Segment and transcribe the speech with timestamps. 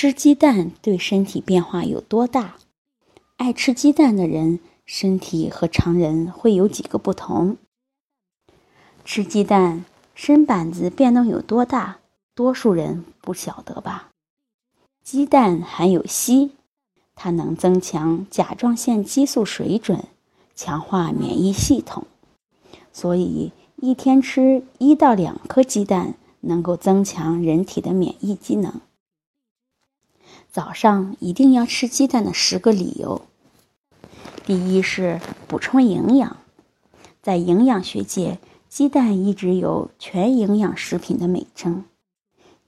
[0.00, 2.56] 吃鸡蛋对身体变化有多大？
[3.36, 7.58] 爱吃鸡蛋的人，身体和常人会有几个不同？
[9.04, 11.98] 吃鸡蛋，身板子变动有多大？
[12.34, 14.08] 多数人不晓得吧？
[15.04, 16.48] 鸡蛋含有硒，
[17.14, 20.04] 它能增强甲状腺激素水准，
[20.54, 22.06] 强化免疫系统，
[22.90, 28.80] 所以一天吃一到两颗鸡蛋，能够增强人体的免疫机能。
[30.52, 33.22] 早上一定要吃鸡蛋的十个理由。
[34.44, 36.38] 第一是补充营养，
[37.22, 41.84] 在营养学界，鸡蛋一直有全营养食品的美称。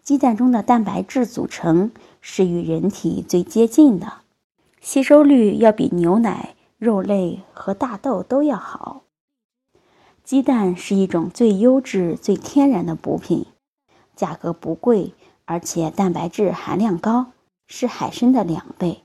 [0.01, 4.13] 鸡蛋中的蛋白质组成是与人体最接近的，
[4.81, 9.03] 吸收率要比牛奶、肉类和大豆都要好。
[10.23, 13.47] 鸡蛋是一种最优质、最天然的补品，
[14.15, 15.15] 价格不贵，
[15.47, 17.32] 而且蛋白质含量高。
[17.67, 19.03] 是海参的两倍。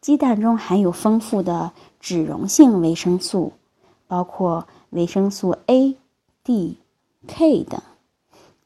[0.00, 3.52] 鸡蛋中含有丰富的脂溶性维生素，
[4.06, 5.96] 包括维生素 A、
[6.42, 6.78] D、
[7.26, 7.82] K 等，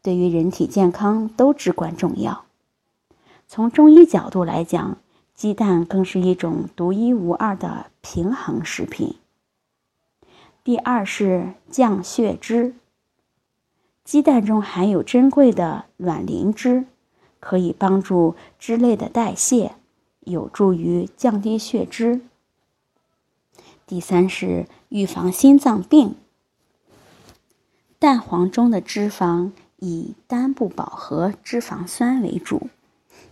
[0.00, 2.44] 对于人体健康都至关重要。
[3.48, 4.98] 从中医角度来讲，
[5.34, 9.16] 鸡蛋更是一种独一无二的平衡食品。
[10.62, 12.74] 第二是降血脂。
[14.05, 16.86] 鸡蛋中含有珍贵的卵磷脂。
[17.45, 19.73] 可以帮助脂类的代谢，
[20.20, 22.23] 有助于降低血脂。
[23.86, 26.14] 第三是预防心脏病。
[27.98, 32.68] 蛋黄中的脂肪以单不饱和脂肪酸为主，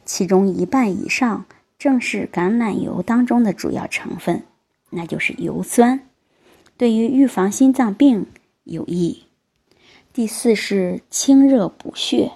[0.04, 1.46] 其中一半以上
[1.78, 4.42] 正是橄榄油当中的主要成分，
[4.90, 6.06] 那就是油酸，
[6.76, 8.26] 对于预防心脏病
[8.64, 9.22] 有益。
[10.12, 12.32] 第四是清热补血。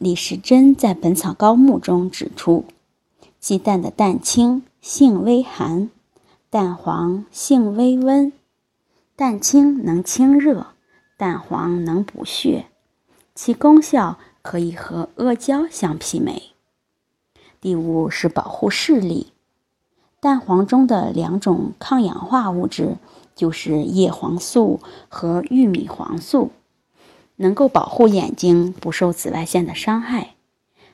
[0.00, 2.64] 李时珍在《本草纲目》中指出，
[3.38, 5.90] 鸡蛋的蛋清性微寒，
[6.48, 8.32] 蛋黄性微温，
[9.14, 10.68] 蛋清能清热，
[11.18, 12.64] 蛋黄能补血，
[13.34, 16.54] 其功效可以和阿胶相媲美。
[17.60, 19.34] 第五是保护视力，
[20.18, 22.96] 蛋黄中的两种抗氧化物质
[23.34, 26.52] 就是叶黄素和玉米黄素。
[27.40, 30.34] 能够保护眼睛不受紫外线的伤害，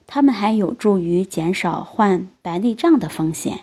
[0.07, 3.63] 它们还有助于减少患白内障的风险。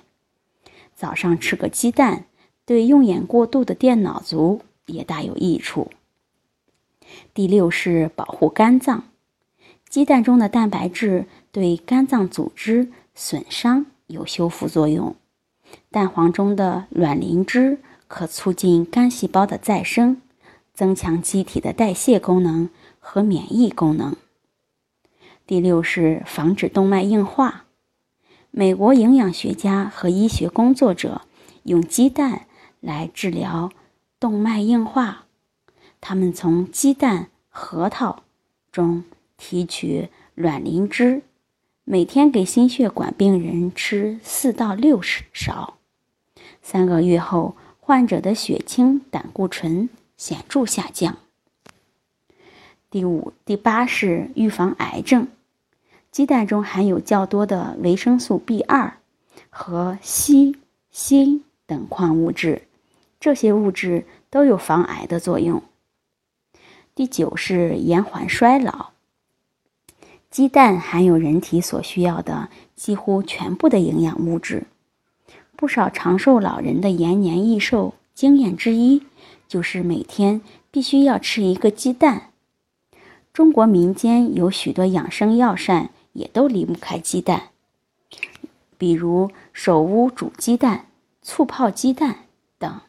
[0.94, 2.26] 早上吃个鸡蛋，
[2.66, 5.92] 对用眼过度的电脑族也大有益处。
[7.34, 9.06] 第六是保护肝脏，
[9.88, 15.16] 鸡蛋中的蛋白质对肝脏组织损伤有修复作用，
[15.90, 17.78] 蛋黄中的卵磷脂
[18.10, 20.22] 可促进肝细胞的再生。
[20.74, 22.70] 增强机体的代谢功能
[23.00, 24.16] 和免疫功能。
[25.46, 27.66] 第六是防止动脉硬化。
[28.50, 31.22] 美国营养学家和医学工作者
[31.64, 32.48] 用鸡蛋
[32.80, 33.72] 来治疗
[34.20, 35.26] 动脉硬化。
[36.00, 38.24] 他们从鸡蛋、核桃
[38.72, 39.04] 中
[39.38, 41.24] 提取卵磷脂，
[41.84, 45.76] 每天给心血管病人吃四到六十勺。
[46.62, 49.90] 三个月后，患者的血清胆固醇。
[50.18, 51.18] 显著下降。
[52.90, 55.28] 第五、第八是预防癌症。
[56.12, 58.98] 鸡蛋中含有较多的维生素 B 二
[59.50, 60.56] 和硒、
[60.92, 62.68] 锌等矿物质，
[63.20, 65.64] 这些物质都有防癌的作用。
[66.94, 68.92] 第九是延缓衰老。
[70.30, 74.68] 鸡蛋含有人体所需要的几乎全部的营养物质，
[75.56, 79.02] 不少长寿老人的延年益寿经验之一。
[79.48, 80.42] 就是每天
[80.72, 82.32] 必须要吃一个鸡蛋。
[83.32, 87.50] 中国民间有许多养生药膳，也都离不开鸡蛋，
[88.78, 90.86] 比如手乌煮鸡蛋、
[91.22, 92.18] 醋泡鸡蛋
[92.60, 92.82] 等。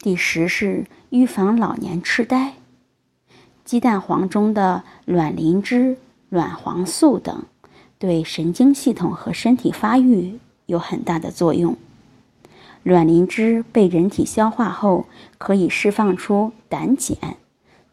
[0.00, 2.54] 第十是预防老年痴呆，
[3.64, 5.96] 鸡蛋黄中的卵磷脂、
[6.28, 7.44] 卵黄素等，
[7.98, 11.76] 对神经系统和身体发育有很大的作用。
[12.88, 15.04] 卵磷脂被人体消化后，
[15.36, 17.36] 可以释放出胆碱，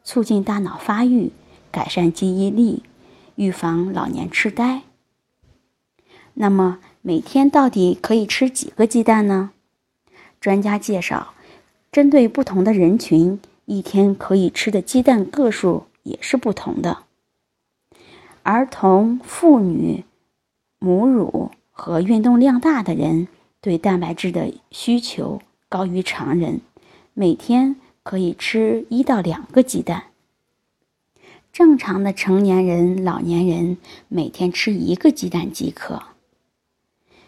[0.05, 1.31] 促进大脑发育，
[1.69, 2.81] 改善记忆力，
[3.35, 4.83] 预防老年痴呆。
[6.35, 9.51] 那么每天到底可以吃几个鸡蛋呢？
[10.39, 11.33] 专家介绍，
[11.91, 16.99] 针对不同的人群，一天可以吃的鸡蛋个数也是不同的。
[18.43, 20.05] 儿童、妇女、
[20.79, 23.27] 母乳和运动量大的人
[23.65, 26.61] 对蛋白质的需求高于常人，
[27.15, 30.03] 每天可以吃一到两个鸡蛋。
[31.51, 33.77] 正常的成年人、老年人
[34.07, 36.03] 每天吃一个鸡蛋即可。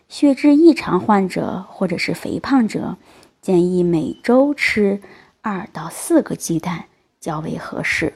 [0.08, 2.98] 血脂异常患者或者是肥胖者，
[3.42, 5.02] 建议每周吃
[5.42, 6.86] 二到四个鸡蛋
[7.20, 8.14] 较为合适。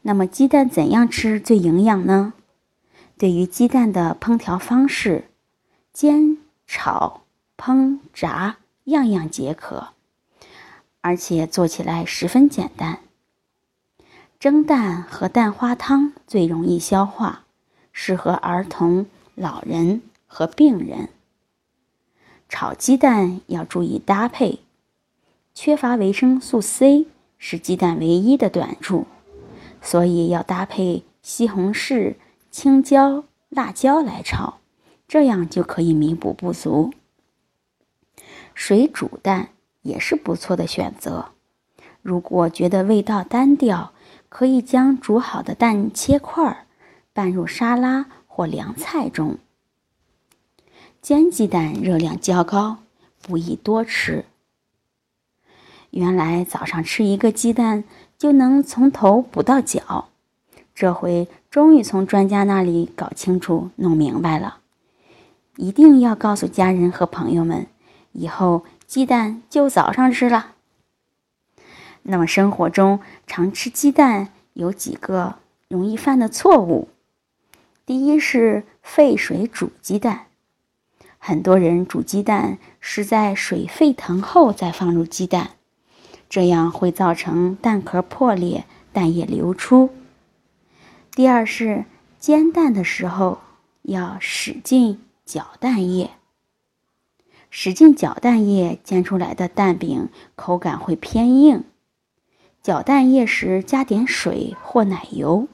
[0.00, 2.32] 那么，鸡蛋怎样吃最营养呢？
[3.18, 5.24] 对于鸡蛋的烹调方式，
[6.00, 7.22] 煎、炒、
[7.56, 9.88] 烹、炸，样样皆可，
[11.00, 13.00] 而且做起来十分简单。
[14.38, 17.42] 蒸蛋和蛋花汤最容易消化，
[17.90, 21.08] 适合儿童、老人和病人。
[22.48, 24.60] 炒鸡蛋要注意搭配，
[25.52, 27.08] 缺乏维生素 C
[27.38, 29.08] 是鸡蛋唯一的短处，
[29.82, 32.14] 所以要搭配西红柿、
[32.52, 34.60] 青椒、辣椒来炒，
[35.08, 36.92] 这样就可以弥补不足。
[38.54, 39.48] 水煮蛋
[39.82, 41.30] 也是不错的选择，
[42.02, 43.92] 如果觉得味道单调。
[44.30, 46.66] 可以将煮好的蛋切块，
[47.14, 49.38] 拌入沙拉或凉菜中。
[51.00, 52.76] 煎鸡蛋热量较高，
[53.22, 54.26] 不宜多吃。
[55.92, 57.84] 原来早上吃一个鸡蛋
[58.18, 60.10] 就能从头补到脚，
[60.74, 64.58] 这回终于从专家那里搞清楚、弄明白了。
[65.58, 67.66] 一定要告诉家人和朋友们，
[68.12, 70.52] 以后鸡蛋就早上吃了。
[72.02, 75.34] 那么生活中常吃鸡蛋有几个
[75.66, 76.88] 容易犯的错误？
[77.84, 80.26] 第一是沸水煮鸡蛋，
[81.18, 85.50] 很多人煮鸡蛋是在水沸腾后再放入鸡蛋，
[86.30, 89.90] 这样会造成蛋壳破裂、蛋液流出。
[91.10, 91.84] 第二是
[92.20, 93.40] 煎蛋的时候
[93.82, 96.12] 要使劲搅蛋液，
[97.50, 101.64] 使劲搅蛋液煎出来的蛋饼口感会偏硬。
[102.62, 105.46] 搅蛋液时加点水或奶油，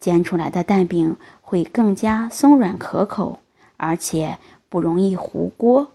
[0.00, 3.38] 煎出来的蛋饼会更加松软可口，
[3.76, 5.92] 而且不容易糊锅。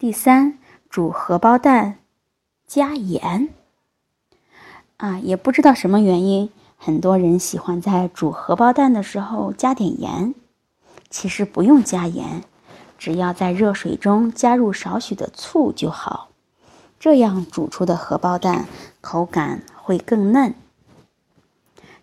[0.00, 0.58] 第三，
[0.90, 2.00] 煮荷包蛋
[2.66, 3.50] 加盐。
[4.96, 10.34] 啊，也不知道什么原因，很多人喜欢在煮荷包蛋的时候加点盐。
[11.08, 12.44] 其实不用加盐，
[12.98, 16.30] 只要在热水中加入少许的醋就好。
[16.98, 18.66] 这样煮出的荷包蛋
[19.00, 20.54] 口感会更嫩。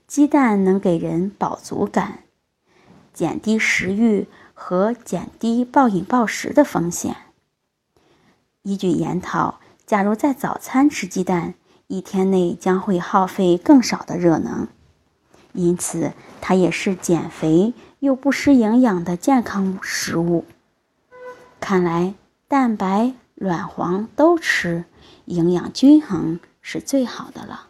[0.07, 2.19] 鸡蛋能给人饱足感，
[3.13, 7.15] 减低食欲和减低暴饮暴食的风险。
[8.61, 11.55] 依据研讨，假如在早餐吃鸡蛋，
[11.87, 14.67] 一天内将会耗费更少的热能，
[15.53, 17.73] 因此它也是减肥
[18.03, 20.43] 又不失营养的健康食物。
[21.61, 22.13] 看来
[22.47, 23.13] 蛋白。
[23.35, 24.85] 卵黄都吃，
[25.25, 27.67] 营养均衡是最好的了。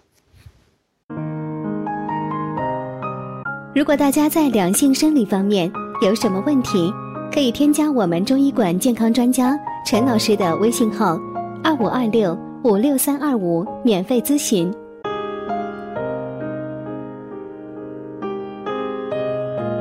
[3.73, 6.93] 如果大家在两性生理方面有什么问题，
[7.33, 11.17] 可以添加我们中医馆健康专家陈老师的微信号：
[11.63, 14.71] 二五二六五六三二五，免费咨询。